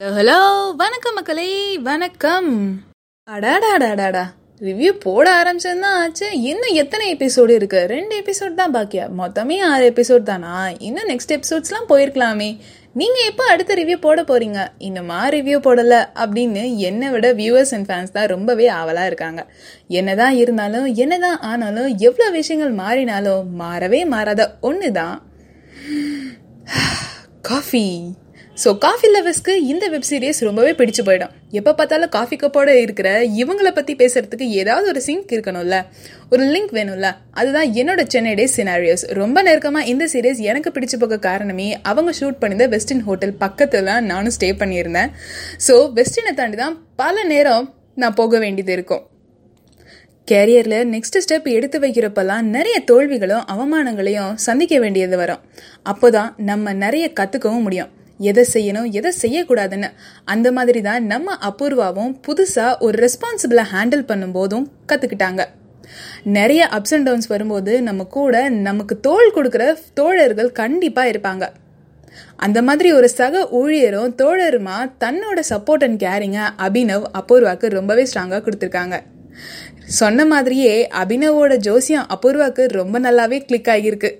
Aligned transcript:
Hello 0.00 0.40
வணக்கம் 0.76 1.14
மக்களே 1.14 1.78
வணக்கம். 1.78 2.48
அடாடாடாடாடா 3.28 4.24
ரிவ்யூ 4.60 4.90
போட 4.98 5.26
ஆரம்பிச்சதுதான் 5.36 5.94
ஆச்சு. 6.00 6.40
இன்னும் 6.40 6.74
எத்தனை 6.74 7.14
எபிசோடு 7.14 7.50
இருக்கு? 7.50 7.86
ரெண்டு 7.86 8.22
எபிசோட் 8.22 8.54
தான் 8.54 8.74
பாக்கியா? 8.74 9.04
மொத்தமே 9.20 9.56
ஆறு 9.60 9.90
எபிசோட் 9.90 10.22
தானா? 10.22 10.70
இன்னும் 10.78 11.08
நெக்ஸ்ட் 11.08 11.32
எபிசோட்ஸ்லாம் 11.36 11.88
போயிருக்கலாமே. 11.88 12.58
நீங்க 12.92 13.18
எப்போ 13.24 13.44
அடுத்த 13.44 13.74
ரிவ்யூ 13.74 13.96
போட 13.96 14.22
போறீங்க? 14.22 14.66
இன்னுமா 14.78 15.28
ரிவ்யூ 15.28 15.60
போடல? 15.68 16.02
அப்படின்னு 16.14 16.76
என்னை 16.76 17.08
விட 17.08 17.32
வியூவர்ஸ் 17.32 17.74
அண்ட் 17.74 17.88
ஃபேன்ஸ் 17.88 18.14
தான் 18.18 18.30
ரொம்பவே 18.34 18.68
ஆவலா 18.68 19.06
இருக்காங்க. 19.06 19.46
என்னதான் 19.88 20.36
இருந்தாலும் 20.36 20.94
என்னதான் 20.94 21.40
ஆனாலும் 21.40 21.96
எவ்வளோ 21.96 22.30
விஷயங்கள் 22.30 22.74
மாறினாலும் 22.84 23.42
மாறவே 23.58 24.06
மாறாத 24.06 24.56
ஒன்று 24.60 24.92
தான் 24.92 25.16
காஃபி 27.40 27.86
ஸோ 28.62 28.70
காஃபி 28.84 29.08
லவர்ஸ்க்கு 29.14 29.54
இந்த 29.70 29.84
வெப் 29.92 30.06
சீரிஸ் 30.08 30.38
ரொம்பவே 30.46 30.70
பிடிச்சு 30.78 31.02
போயிடும். 31.06 31.32
எப்போ 31.58 31.72
பார்த்தாலும் 31.78 32.10
காஃபி 32.14 32.36
கப்போட 32.42 32.70
இருக்கிற 32.84 33.08
இவங்கள 33.40 33.70
பற்றி 33.78 33.94
பேசுறதுக்கு 34.02 34.46
ஏதாவது 34.60 34.86
ஒரு 34.92 35.00
சிங்க் 35.06 35.32
இருக்கணும்ல? 35.36 35.78
ஒரு 36.32 36.44
லிங்க் 36.52 36.72
வேணும்ல? 36.78 37.08
அதுதான் 37.40 37.68
என்னோட 37.80 38.02
சென்னை 38.14 38.32
டே 38.38 38.46
சினாரியோஸ் 38.54 39.04
ரொம்ப 39.20 39.42
நெருக்கமாக 39.48 39.90
இந்த 39.92 40.04
சீரிஸ் 40.12 40.40
எனக்கு 40.50 40.70
பிடிச்சு 40.76 40.98
போக 41.02 41.18
காரணமே 41.28 41.68
அவங்க 41.90 42.12
ஷூட் 42.20 42.38
பண்ணியிருந்த 42.42 42.68
வெஸ்டின் 42.74 43.04
ஹோட்டல் 43.08 43.34
பக்கத்தில் 43.42 43.90
தான் 43.90 44.08
நானும் 44.12 44.34
ஸ்டே 44.36 44.50
பண்ணியிருந்தேன். 44.62 45.12
ஸோ 45.66 45.76
வெஸ்டினை 45.98 46.32
தாண்டி 46.40 46.58
தான் 46.62 46.78
பல 47.02 47.24
நேரம் 47.32 47.66
நான் 48.02 48.16
போக 48.22 48.38
வேண்டியது 48.44 48.74
இருக்கும். 48.78 49.04
கேரியரில் 50.28 50.78
நெக்ஸ்ட் 50.94 51.20
ஸ்டெப் 51.24 51.50
எடுத்து 51.56 51.78
வைக்கிறப்பெல்லாம் 51.82 52.48
நிறைய 52.56 52.76
தோல்விகளும் 52.92 53.44
அவமானங்களையும் 53.54 54.32
சந்திக்க 54.46 54.74
வேண்டியது 54.86 55.16
வரும். 55.24 55.44
அப்போதான் 55.92 56.32
நம்ம 56.50 56.72
நிறைய 56.84 57.06
கற்றுக்கவும் 57.20 57.66
முடியும். 57.68 57.92
எதை 58.18 58.44
செய்யணும் 58.52 58.90
எதை 58.90 59.12
செய்யக்கூடாதுன்னு. 59.22 59.88
அந்த 60.24 60.52
மாதிரி 60.52 60.80
தான் 60.80 61.06
நம்ம 61.06 61.36
அபூர்வாவும் 61.48 62.14
புதுசாக 62.26 62.78
ஒரு 62.78 62.96
ரெஸ்பான்சிபிளாக 63.04 63.68
ஹேண்டில் 63.74 64.08
பண்ணும்போதும் 64.10 64.66
கற்றுக்கிட்டாங்க 64.92 65.44
நிறைய 66.22 66.68
அப்ஸ் 66.72 66.94
அண்ட் 66.94 67.06
டவுன்ஸ் 67.08 67.26
வரும்போது 67.26 67.82
நம்ம 67.82 68.04
கூட 68.04 68.48
நமக்கு 68.48 69.00
தோல் 69.00 69.34
கொடுக்குற 69.34 69.76
தோழர்கள் 69.94 70.52
கண்டிப்பாக 70.52 71.10
இருப்பாங்க. 71.12 71.44
அந்த 72.36 72.62
மாதிரி 72.62 72.92
ஒரு 72.92 73.08
சக 73.08 73.48
ஊழியரும் 73.60 74.14
தோழருமா 74.22 74.76
தன்னோட 75.04 75.38
சப்போர்ட் 75.50 75.84
அண்ட் 75.86 76.02
கேரிங்க 76.02 76.40
அபினவ் 76.66 77.04
அபூர்வாக்கு 77.20 77.66
ரொம்பவே 77.66 78.06
ஸ்ட்ராங்காக 78.12 78.42
கொடுத்துருக்காங்க. 78.46 78.98
சொன்ன 79.84 80.24
மாதிரியே 80.24 80.88
அபினவோட 81.02 81.56
ஜோசியம் 81.56 82.06
அபூர்வாக்கு 82.14 82.66
ரொம்ப 82.66 82.98
நல்லாவே 83.00 83.38
கிளிக் 83.44 83.70
ஆகியிருக்கு. 83.74 84.10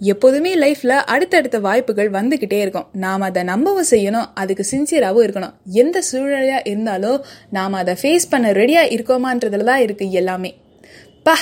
எப்போதுமே 0.00 0.52
லைஃப்ல 0.62 0.92
அடுத்தடுத்த 1.14 1.56
வாய்ப்புகள் 1.66 2.10
வந்துகிட்டே 2.16 2.58
இருக்கும். 2.64 2.86
நாம் 3.04 3.24
அதை 3.26 3.42
நம்பவும் 3.50 3.88
செய்யணும் 3.90 4.28
அதுக்கு 4.42 4.64
சின்சியராகவும் 4.70 5.24
இருக்கணும். 5.26 5.54
எந்த 5.82 6.02
சூழ்நிலையாக 6.08 6.68
இருந்தாலும் 6.70 7.18
நாம் 7.56 7.80
அதை 7.80 7.94
ஃபேஸ் 8.02 8.30
பண்ண 8.32 8.52
ரெடியாக 8.60 8.92
இருக்கோமான்றதுல 8.96 9.68
தான் 9.70 9.82
இருக்கு 9.86 10.06
எல்லாமே. 10.20 10.52
பா 11.26 11.36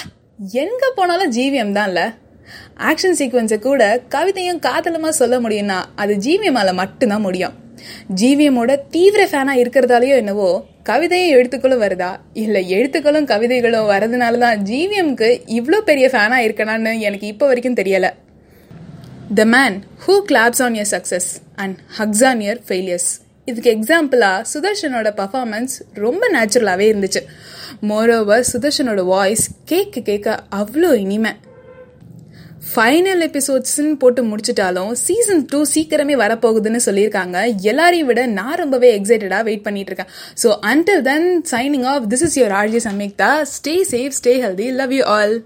எங்கே 0.62 0.88
போனாலும் 0.98 1.32
ஜீவியம் 1.36 1.72
தான்ல 1.78 2.00
ஆக்ஷன் 2.90 3.16
சீக்வன்ஸை 3.20 3.58
கூட 3.68 3.82
கவிதையும் 4.14 4.60
காதலமாக 4.66 5.14
சொல்ல 5.20 5.36
முடியும்னா 5.44 5.78
அது 6.02 6.14
ஜீவியமால 6.26 6.72
மட்டும்தான் 6.82 7.26
முடியும். 7.28 7.56
ஜீவியமோட 8.20 8.72
தீவிர 8.94 9.22
ஃபேனாக 9.30 9.62
இருக்கிறதாலையோ 9.62 10.14
என்னவோ 10.22 10.48
கவிதையும் 10.88 11.34
எழுத்துக்களும் 11.36 11.82
வருதா? 11.84 12.12
இல்லை 12.42 12.62
எழுத்துக்களும் 12.76 13.28
கவிதைகளும் 13.32 13.90
வரதுனால 13.94 14.38
தான் 14.44 14.62
ஜிவிஎம்க்கு 14.70 15.28
இவ்வளோ 15.58 15.80
பெரிய 15.90 16.08
ஃபேனாக 16.14 16.46
இருக்கணான்னு 16.46 16.94
எனக்கு 17.08 17.26
இப்போ 17.32 17.46
வரைக்கும் 17.46 17.78
தெரியலை. 17.82 18.10
The 19.36 19.44
man 19.44 19.74
who 20.04 20.14
claps 20.28 20.60
on 20.66 20.76
your 20.78 20.90
success 20.90 21.26
and 21.62 21.76
hugs 21.96 22.22
on 22.28 22.40
your 22.40 22.60
failures 22.68 23.08
இதுக்கு 23.48 23.70
எக்ஸாம்பிளாக 23.74 24.44
சுதர்ஷனோட 24.52 25.08
பர்ஃபார்மன்ஸ் 25.20 25.74
ரொம்ப 26.04 26.22
நேச்சுரலாகவே 26.34 26.86
இருந்துச்சு. 26.92 27.20
மோரோவர் 27.90 28.46
சுதர்ஷனோட 28.52 29.02
வாய்ஸ் 29.04 29.44
கேட்க 29.64 30.00
கேட்க 30.00 30.38
அவ்வளோ 30.60 30.90
இனிமை. 31.02 31.32
ஃபைனல் 32.72 33.22
எபிசோட்ஸ்ன்னு 33.26 33.92
போட்டு 33.98 34.22
முடிச்சிட்டாலும் 34.30 34.94
சீசன் 35.04 35.44
டூ 35.50 35.60
சீக்கிரமே 35.74 36.16
வரப்போகுதுன்னு 36.24 36.80
சொல்லியிருக்காங்க. 36.86 37.36
எல்லாரையும் 37.62 38.06
விட 38.06 38.26
நான் 38.38 38.58
ரொம்பவே 38.62 39.00
எக்ஸைட்டடாக 39.00 39.42
வெயிட் 39.42 39.62
பண்ணிட்டு 39.62 39.90
இருக்கேன். 39.92 40.12
So 40.42 40.50
until 40.72 41.04
then 41.10 41.28
signing 41.52 41.86
off 41.92 42.08
this 42.14 42.24
is 42.28 42.38
your 42.40 42.56
RJ 42.62 42.82
Samyuktha 42.88 43.30
stay 43.56 43.76
safe 43.94 44.18
stay 44.20 44.34
healthy 44.46 44.68
love 44.80 44.92
you 44.92 45.04
all 45.04 45.36